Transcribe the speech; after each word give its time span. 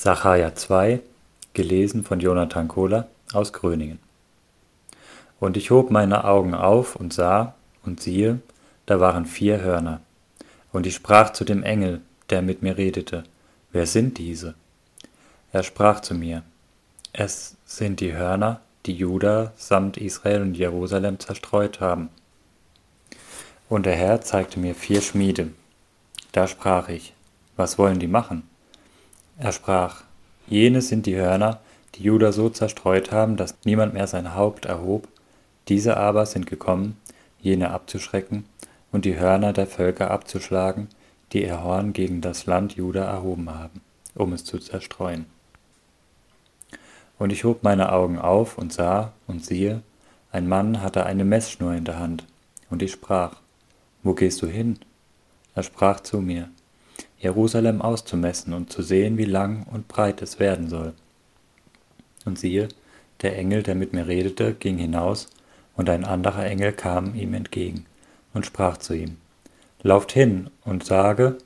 Sacharja 0.00 0.54
2, 0.54 1.00
gelesen 1.54 2.04
von 2.04 2.20
Jonathan 2.20 2.68
Kohler 2.68 3.08
aus 3.32 3.52
Gröningen. 3.52 3.98
Und 5.40 5.56
ich 5.56 5.72
hob 5.72 5.90
meine 5.90 6.22
Augen 6.22 6.54
auf 6.54 6.94
und 6.94 7.12
sah, 7.12 7.56
und 7.84 8.00
siehe, 8.00 8.38
da 8.86 9.00
waren 9.00 9.26
vier 9.26 9.60
Hörner. 9.60 10.00
Und 10.72 10.86
ich 10.86 10.94
sprach 10.94 11.32
zu 11.32 11.42
dem 11.42 11.64
Engel, 11.64 12.00
der 12.30 12.42
mit 12.42 12.62
mir 12.62 12.78
redete, 12.78 13.24
Wer 13.72 13.86
sind 13.86 14.18
diese? 14.18 14.54
Er 15.50 15.64
sprach 15.64 15.98
zu 15.98 16.14
mir, 16.14 16.44
Es 17.12 17.56
sind 17.66 17.98
die 17.98 18.14
Hörner, 18.14 18.60
die 18.86 18.94
Juda 18.94 19.52
samt 19.56 19.96
Israel 19.96 20.42
und 20.42 20.54
Jerusalem 20.54 21.18
zerstreut 21.18 21.80
haben. 21.80 22.08
Und 23.68 23.84
der 23.84 23.96
Herr 23.96 24.20
zeigte 24.20 24.60
mir 24.60 24.76
vier 24.76 25.00
Schmiede. 25.00 25.48
Da 26.30 26.46
sprach 26.46 26.88
ich, 26.88 27.14
Was 27.56 27.78
wollen 27.78 27.98
die 27.98 28.06
machen? 28.06 28.47
Er 29.38 29.52
sprach, 29.52 30.02
Jene 30.48 30.82
sind 30.82 31.06
die 31.06 31.14
Hörner, 31.14 31.60
die 31.94 32.02
Juda 32.02 32.32
so 32.32 32.50
zerstreut 32.50 33.12
haben, 33.12 33.36
dass 33.36 33.54
niemand 33.64 33.94
mehr 33.94 34.08
sein 34.08 34.34
Haupt 34.34 34.64
erhob, 34.64 35.06
diese 35.68 35.96
aber 35.96 36.26
sind 36.26 36.46
gekommen, 36.46 36.96
jene 37.40 37.70
abzuschrecken 37.70 38.46
und 38.90 39.04
die 39.04 39.16
Hörner 39.16 39.52
der 39.52 39.68
Völker 39.68 40.10
abzuschlagen, 40.10 40.88
die 41.32 41.44
ihr 41.44 41.62
Horn 41.62 41.92
gegen 41.92 42.20
das 42.20 42.46
Land 42.46 42.74
Juda 42.74 43.04
erhoben 43.04 43.50
haben, 43.50 43.80
um 44.16 44.32
es 44.32 44.44
zu 44.44 44.58
zerstreuen. 44.58 45.26
Und 47.16 47.30
ich 47.30 47.44
hob 47.44 47.62
meine 47.62 47.92
Augen 47.92 48.18
auf 48.18 48.58
und 48.58 48.72
sah, 48.72 49.12
und 49.28 49.44
siehe, 49.44 49.82
ein 50.32 50.48
Mann 50.48 50.82
hatte 50.82 51.06
eine 51.06 51.24
Messschnur 51.24 51.74
in 51.74 51.84
der 51.84 52.00
Hand, 52.00 52.24
und 52.70 52.82
ich 52.82 52.90
sprach, 52.90 53.36
Wo 54.02 54.14
gehst 54.14 54.42
du 54.42 54.48
hin? 54.48 54.80
Er 55.54 55.62
sprach 55.62 56.00
zu 56.00 56.20
mir, 56.20 56.48
Jerusalem 57.18 57.82
auszumessen 57.82 58.52
und 58.52 58.72
zu 58.72 58.82
sehen, 58.82 59.18
wie 59.18 59.24
lang 59.24 59.66
und 59.72 59.88
breit 59.88 60.22
es 60.22 60.38
werden 60.38 60.68
soll. 60.68 60.94
Und 62.24 62.38
siehe, 62.38 62.68
der 63.22 63.36
Engel, 63.36 63.62
der 63.62 63.74
mit 63.74 63.92
mir 63.92 64.06
redete, 64.06 64.54
ging 64.54 64.78
hinaus, 64.78 65.28
und 65.76 65.88
ein 65.90 66.04
anderer 66.04 66.44
Engel 66.44 66.72
kam 66.72 67.14
ihm 67.14 67.34
entgegen 67.34 67.86
und 68.34 68.46
sprach 68.46 68.78
zu 68.78 68.94
ihm, 68.94 69.16
Lauft 69.82 70.10
hin 70.10 70.50
und 70.64 70.84
sage 70.84 71.38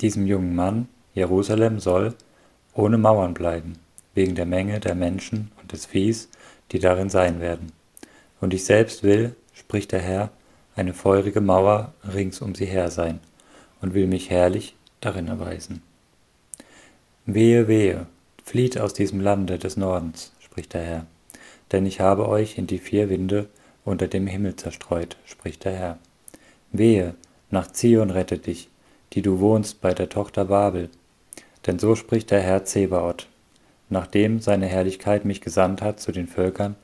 diesem 0.00 0.26
jungen 0.26 0.54
Mann, 0.54 0.88
Jerusalem 1.14 1.80
soll 1.80 2.14
ohne 2.74 2.96
Mauern 2.96 3.34
bleiben, 3.34 3.74
wegen 4.14 4.36
der 4.36 4.46
Menge 4.46 4.78
der 4.78 4.94
Menschen 4.94 5.50
und 5.60 5.72
des 5.72 5.86
Viehs, 5.86 6.28
die 6.70 6.78
darin 6.78 7.10
sein 7.10 7.40
werden. 7.40 7.72
Und 8.40 8.54
ich 8.54 8.64
selbst 8.64 9.02
will, 9.02 9.34
spricht 9.52 9.90
der 9.90 10.00
Herr, 10.00 10.30
eine 10.76 10.94
feurige 10.94 11.40
Mauer 11.40 11.92
rings 12.14 12.40
um 12.40 12.54
sie 12.54 12.66
her 12.66 12.92
sein, 12.92 13.18
und 13.80 13.94
will 13.94 14.06
mich 14.06 14.30
herrlich 14.30 14.74
darin 15.00 15.28
erweisen. 15.28 15.82
Wehe, 17.26 17.68
wehe, 17.68 18.06
flieht 18.42 18.78
aus 18.78 18.94
diesem 18.94 19.20
Lande 19.20 19.58
des 19.58 19.76
Nordens, 19.76 20.32
spricht 20.40 20.74
der 20.74 20.82
Herr, 20.82 21.06
denn 21.72 21.86
ich 21.86 22.00
habe 22.00 22.28
euch 22.28 22.58
in 22.58 22.66
die 22.66 22.78
vier 22.78 23.10
Winde 23.10 23.48
unter 23.84 24.08
dem 24.08 24.26
Himmel 24.26 24.56
zerstreut, 24.56 25.16
spricht 25.24 25.64
der 25.64 25.72
Herr. 25.72 25.98
Wehe, 26.72 27.14
nach 27.50 27.70
Zion 27.70 28.10
rette 28.10 28.38
dich, 28.38 28.68
die 29.12 29.22
du 29.22 29.40
wohnst 29.40 29.80
bei 29.80 29.94
der 29.94 30.08
Tochter 30.08 30.46
Babel, 30.46 30.90
denn 31.66 31.78
so 31.78 31.94
spricht 31.94 32.30
der 32.30 32.40
Herr 32.40 32.64
Zebaoth, 32.64 33.26
nachdem 33.88 34.40
seine 34.40 34.66
Herrlichkeit 34.66 35.24
mich 35.24 35.40
gesandt 35.40 35.82
hat 35.82 36.00
zu 36.00 36.12
den 36.12 36.26
Völkern, 36.26 36.76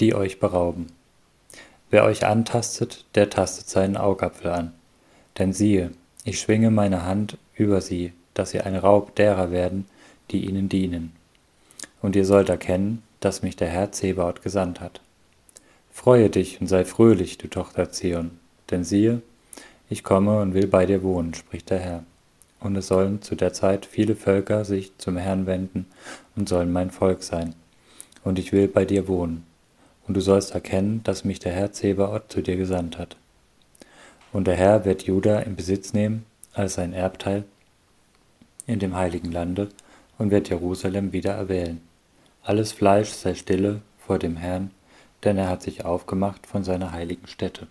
die 0.00 0.14
euch 0.14 0.40
berauben. 0.40 0.86
Wer 1.90 2.04
euch 2.04 2.26
antastet, 2.26 3.04
der 3.14 3.30
tastet 3.30 3.68
seinen 3.68 3.96
Augapfel 3.96 4.50
an. 4.50 4.72
Denn 5.38 5.52
siehe, 5.52 5.90
ich 6.24 6.40
schwinge 6.40 6.70
meine 6.70 7.04
Hand 7.04 7.38
über 7.54 7.80
sie, 7.80 8.12
dass 8.32 8.50
sie 8.50 8.60
ein 8.60 8.76
Raub 8.76 9.14
derer 9.14 9.50
werden, 9.50 9.86
die 10.30 10.46
ihnen 10.46 10.68
dienen. 10.68 11.12
Und 12.00 12.16
ihr 12.16 12.24
sollt 12.24 12.48
erkennen, 12.48 13.02
dass 13.20 13.42
mich 13.42 13.56
der 13.56 13.68
Herr 13.68 13.92
Zebaoth 13.92 14.42
gesandt 14.42 14.80
hat. 14.80 15.00
Freue 15.92 16.30
dich 16.30 16.60
und 16.60 16.66
sei 16.66 16.84
fröhlich, 16.84 17.38
du 17.38 17.48
Tochter 17.48 17.90
Zion, 17.90 18.32
denn 18.70 18.84
siehe, 18.84 19.22
ich 19.88 20.02
komme 20.02 20.40
und 20.40 20.54
will 20.54 20.66
bei 20.66 20.86
dir 20.86 21.02
wohnen, 21.02 21.34
spricht 21.34 21.70
der 21.70 21.78
Herr. 21.78 22.04
Und 22.60 22.74
es 22.76 22.88
sollen 22.88 23.20
zu 23.20 23.34
der 23.34 23.52
Zeit 23.52 23.84
viele 23.84 24.16
Völker 24.16 24.64
sich 24.64 24.96
zum 24.96 25.18
Herrn 25.18 25.46
wenden 25.46 25.86
und 26.34 26.48
sollen 26.48 26.72
mein 26.72 26.90
Volk 26.90 27.22
sein. 27.22 27.54
Und 28.24 28.38
ich 28.38 28.52
will 28.52 28.68
bei 28.68 28.86
dir 28.86 29.06
wohnen. 29.06 29.44
Und 30.06 30.14
du 30.14 30.20
sollst 30.20 30.52
erkennen, 30.52 31.02
dass 31.04 31.24
mich 31.24 31.38
der 31.38 31.52
Herr 31.52 31.72
Zebaoth 31.72 32.32
zu 32.32 32.42
dir 32.42 32.56
gesandt 32.56 32.98
hat. 32.98 33.16
Und 34.34 34.48
der 34.48 34.56
Herr 34.56 34.84
wird 34.84 35.04
Juda 35.04 35.38
in 35.38 35.54
Besitz 35.54 35.92
nehmen 35.92 36.26
als 36.54 36.74
sein 36.74 36.92
Erbteil 36.92 37.44
in 38.66 38.80
dem 38.80 38.96
heiligen 38.96 39.30
Lande 39.30 39.68
und 40.18 40.32
wird 40.32 40.48
Jerusalem 40.48 41.12
wieder 41.12 41.34
erwählen. 41.34 41.80
Alles 42.42 42.72
Fleisch 42.72 43.10
sei 43.10 43.36
stille 43.36 43.80
vor 43.96 44.18
dem 44.18 44.36
Herrn, 44.36 44.72
denn 45.22 45.38
er 45.38 45.48
hat 45.48 45.62
sich 45.62 45.84
aufgemacht 45.84 46.48
von 46.48 46.64
seiner 46.64 46.90
heiligen 46.90 47.28
Stätte. 47.28 47.68